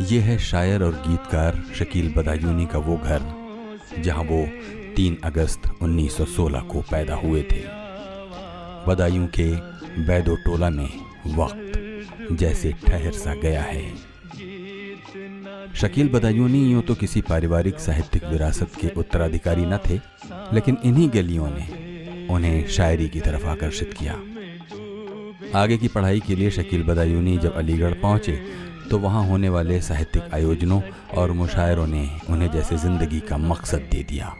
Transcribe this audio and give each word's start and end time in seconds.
ये 0.00 0.18
है 0.20 0.36
शायर 0.38 0.82
और 0.82 0.92
गीतकार 1.06 1.62
शकील 1.74 2.12
बदायूनी 2.14 2.64
का 2.66 2.78
वो 2.78 2.96
घर, 2.96 3.22
जहाँ 3.98 4.22
वो 4.22 4.40
3 4.96 5.16
अगस्त 5.24 5.68
1916 5.82 6.60
को 6.62 6.80
पैदा 6.80 7.14
हुए 7.14 7.42
थे। 7.42 7.62
बदायूं 8.86 9.26
के 9.38 9.46
बैदो 10.06 10.34
टोला 10.36 10.70
में 10.70 10.88
वक्त 11.36 12.32
जैसे 12.32 12.72
ठहर 12.86 13.12
सा 13.12 13.34
गया 13.34 13.62
है। 13.62 13.84
शकील 15.74 16.08
बदायूनी 16.08 16.62
यूँ 16.72 16.82
तो 16.82 16.94
किसी 16.94 17.20
पारिवारिक 17.20 17.78
साहित्यिक 17.78 18.24
विरासत 18.24 18.76
के 18.80 18.88
उत्तराधिकारी 18.96 19.66
न 19.66 19.78
थे, 19.88 19.96
लेकिन 20.54 20.76
इन्हीं 20.84 21.08
गलियों 21.14 21.48
ने 21.50 22.26
उन्हें 22.34 22.66
शायरी 22.68 23.08
की 23.08 23.20
तरफ़ 23.20 23.46
आकर्षित 23.46 23.94
किया। 23.98 24.14
आगे 25.60 25.76
की 25.78 25.88
पढ़ाई 25.88 26.20
के 26.20 26.34
लिए 26.34 26.50
शकील 26.50 26.82
बदायूनी 26.82 27.36
जब 27.38 27.56
अलीगढ़ 27.56 27.94
पहुँचे 27.94 28.38
तो 28.90 28.98
वहाँ 28.98 29.26
होने 29.28 29.48
वाले 29.48 29.80
साहित्यिक 29.80 30.34
आयोजनों 30.34 30.80
और 31.18 31.32
मुशायरों 31.32 31.86
ने 31.86 32.08
उन्हें 32.30 32.50
जैसे 32.52 32.76
ज़िंदगी 32.76 33.20
का 33.20 33.36
मकसद 33.38 33.88
दे 33.90 34.02
दिया। 34.02 34.34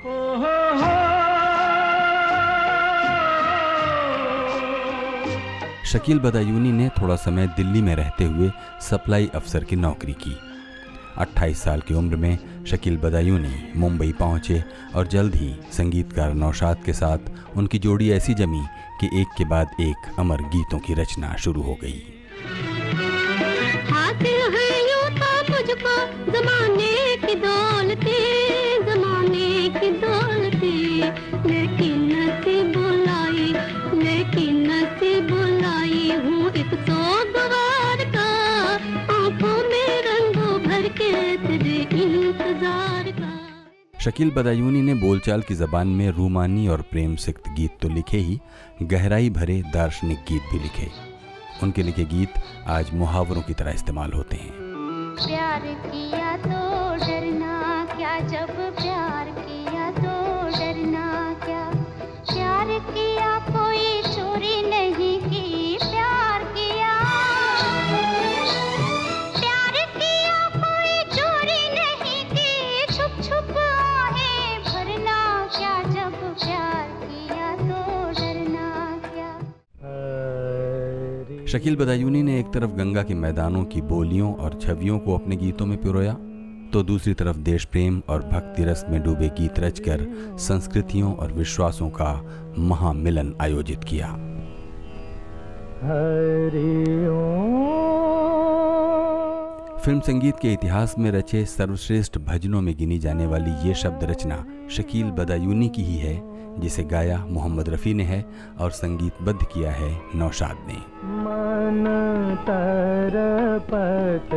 शकील 5.85 6.19
बदायूनी 6.19 6.73
ने 6.73 6.89
थोड़ा 6.89 7.17
समय 7.17 7.47
दिल्ली 7.47 7.83
में 7.83 7.95
रहते 7.97 8.25
हुए 8.25 8.51
सप्लाई 8.81 9.31
अफसर 9.35 9.65
की 9.65 9.77
नौकरी 9.77 10.13
की। 10.13 10.37
28 11.19 11.63
साल 11.63 11.81
की 11.81 11.95
उम्र 11.95 12.17
में 12.17 12.65
शकील 12.67 12.97
बदायूनी 12.97 13.73
मुंबई 13.77 14.13
पहुँचे 14.13 14.63
और 14.95 15.07
जल्द 15.07 15.35
ही 15.35 15.55
संगीतकार 15.73 16.35
नौशाद 16.35 16.83
के 16.87 16.93
साथ 16.93 17.57
उनकी 17.57 17.79
जोड़ी 17.79 18.11
ऐसी 18.11 18.35
जमी 18.35 18.63
कि 19.01 19.21
एक 19.21 19.35
के 19.39 19.45
बाद 19.45 19.81
एक 19.81 20.13
अमर 20.19 20.43
गीतों 20.49 20.79
की 20.79 20.95
रचना 20.95 21.35
शुरू 21.37 21.63
हो 21.63 21.79
गई। 21.83 22.16
जमाने 26.27 26.95
की 27.17 27.35
दौलते, 27.37 28.19
जमाने 28.85 29.69
की 29.79 29.91
दौलते। 30.01 30.75
लेकिन 31.47 32.73
बुलाई 32.73 33.53
लेकिन 33.97 34.69
बुलाई 35.29 36.11
हूँ 36.25 36.51
एक 36.53 36.75
सोगवार 36.81 38.05
का। 38.15 38.27
आँखों 39.15 39.57
में 39.71 39.87
भर 40.67 40.89
के 40.91 41.13
तेरे 41.37 41.77
इंतज़ार 41.95 43.11
का। 43.11 43.31
शकील 44.01 44.31
बदायूनी 44.31 44.83
ने 44.83 44.95
बोलचाल 44.97 45.43
की 45.43 45.55
जबान 45.55 45.89
में 45.89 46.09
रूमानी 46.11 46.69
और 46.69 46.83
प्रेम 46.83 47.17
सिक्त 47.17 47.49
गीत 47.51 47.79
तो 47.83 47.89
लिखे 47.89 48.19
ही, 48.19 48.39
गहराई 48.83 49.31
भरे 49.31 49.63
दार्शनिक 49.75 50.19
गीत 50.29 50.53
भी 50.53 50.59
लिखे। 50.59 50.91
उनके 51.63 51.83
लिखे 51.83 52.05
गीत 52.07 52.43
आज 52.69 52.91
मुहावरों 52.95 53.43
की 53.43 53.55
तरह 53.55 53.71
इस्तेमाल 53.71 54.13
होते 54.13 54.37
हैं। 54.37 54.66
प्यार 55.17 55.61
किया 55.61 56.37
तो 56.37 56.61
डरना 57.07 57.85
क्या? 57.97 58.19
जब 58.21 58.51
प्यार 58.81 59.31
किया 59.39 59.91
तो 59.91 60.15
डरना 60.59 61.07
क्या? 61.45 61.63
प्यार 62.31 62.79
किया 62.91 63.36
शकील 81.49 81.77
बदायूनी 81.77 82.23
ने 82.23 82.39
एक 82.41 82.47
तरफ़ 82.47 82.71
गंगा 82.71 83.03
के 83.03 83.15
मैदानों 83.15 83.65
की 83.65 83.81
बोलियों 83.81 84.33
और 84.35 84.59
छवियों 84.63 84.99
को 84.99 85.15
अपने 85.15 85.37
गीतों 85.37 85.67
में 85.67 85.77
पिरोया 85.79 86.13
तो 86.73 86.83
दूसरी 86.83 87.15
तरफ़ 87.15 87.37
देश 87.37 87.65
प्रेम 87.65 88.01
और 88.09 88.23
भक्ति 88.23 88.65
रस 88.65 88.85
में 88.91 89.03
डूबे 89.03 89.29
गीत 89.39 89.59
रचकर 89.61 90.07
संस्कृतियों 90.39 91.15
और 91.15 91.33
विश्वासों 91.33 91.89
का 91.91 92.13
महामिलन 92.59 93.35
आयोजित 93.41 93.85
किया। 93.85 94.09
फ़िल्म 99.85 100.01
संगीत 100.01 100.37
के 100.43 100.53
इतिहास 100.53 100.95
में 100.99 101.11
रचे 101.11 101.45
सर्वश्रेष्ठ 101.47 102.19
भजनों 102.19 102.61
में 102.61 102.77
गिनी 102.77 102.99
जाने 102.99 103.27
वाली 103.27 103.53
ये 103.69 103.75
शब्द 103.75 104.05
रचना 104.05 104.45
शकील 104.71 105.11
बदायूनी 105.13 105.69
की 105.69 105.83
ही 105.83 105.97
है। 105.97 106.17
जिसे 106.59 106.83
गाया 106.85 107.27
मोहम्मद 107.31 107.69
रफ़ी 107.69 107.95
ने 107.95 108.05
है 108.05 108.25
और 108.61 108.71
संगीतबद्ध 108.71 109.39
किया 109.43 109.71
है 109.71 110.01
नौशाद 110.15 110.57
ने। 110.69 110.79
मन 111.05 111.85
तर 112.41 113.15
पत 113.71 114.35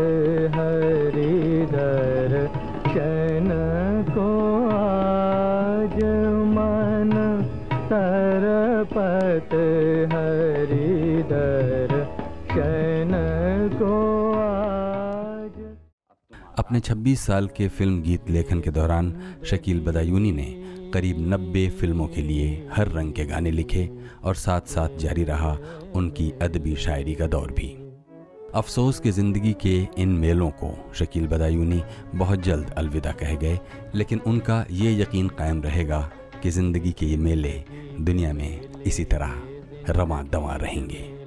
हरी 0.56 1.30
हरिधर, 1.30 2.47
चैन 2.88 3.50
को 4.09 4.30
आज 4.69 5.96
मन 6.53 7.12
तर 7.85 8.44
पत 8.94 9.50
हरिधर 10.13 10.88
अपने 16.69 16.80
26 16.80 17.19
साल 17.19 17.47
के 17.47 17.68
फ़िल्म 17.68 18.02
गीत 18.02 18.30
लेखन 18.30 18.59
के 18.62 18.72
दौरान 18.72 19.07
शकील 19.46 19.80
बदायूनी 19.81 20.31
ने 20.31 20.46
करीब 20.94 21.18
90 21.31 21.68
फ़िल्मों 21.69 22.07
के 22.07 22.22
लिए 22.22 22.68
हर 22.74 22.88
रंग 22.88 23.13
के 23.13 23.25
गाने 23.25 23.52
लिखे 23.52 23.90
और 24.24 24.35
साथ 24.35 24.68
साथ 24.68 24.97
जारी 25.00 25.24
रहा 25.24 25.57
उनकी 25.96 26.31
अदबी 26.41 26.75
शायरी 26.75 27.16
का 27.16 27.28
दौर 27.28 27.52
भी। 27.52 27.68
अफसोस 28.56 29.00
की 29.00 29.12
ज़िंदगी 29.12 29.53
के 29.62 29.75
इन 29.97 30.09
मेलों 30.19 30.50
को 30.63 30.74
शकील 30.94 31.28
बदायूनी 31.28 31.81
बहुत 32.16 32.40
जल्द 32.40 32.74
अलविदा 32.78 33.12
कह 33.12 33.36
गए, 33.36 33.59
लेकिन 33.96 34.19
उनका 34.28 34.66
ये 34.72 35.00
यकीन 35.01 35.28
कायम 35.30 35.62
रहेगा 35.62 36.09
कि 36.44 36.50
ज़िंदगी 36.50 36.91
के 36.91 37.06
ये 37.06 37.18
मेले 37.18 37.63
दुनिया 38.01 38.34
में 38.34 38.84
इसी 38.84 39.03
तरह 39.06 39.41
रवा 39.90 40.22
दवा 40.24 40.56
रहेंगे। 40.56 41.19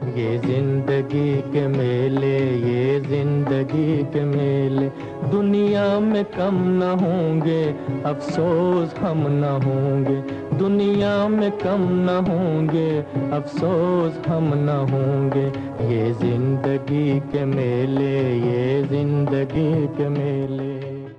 ये 0.00 0.38
ज़िंदगी 0.38 1.40
के 1.52 1.66
मेले, 1.68 2.38
ये 2.70 3.00
ज़िंदगी 3.00 4.02
के 4.02 4.24
मेले। 4.24 4.88
दुनिया 5.30 6.00
में 6.00 6.24
कम 6.24 6.54
न 6.54 6.82
होंगे, 6.82 7.64
अफसोस 8.06 8.94
हम 8.94 9.26
न 9.28 9.44
होंगे। 9.44 10.16
दुनिया 10.58 11.28
में 11.28 11.50
कम 11.50 11.86
न 11.90 12.24
होंगे, 12.28 12.98
अफसोस 13.32 14.26
हम 14.28 14.54
न 14.54 14.68
होंगे। 14.68 15.46
ये 15.94 16.12
ज़िंदगी 16.12 17.20
के 17.20 17.44
मेले, 17.44 18.14
ये 18.38 18.82
ज़िंदगी 18.82 19.86
के 19.86 20.08
मेले। 20.08 20.89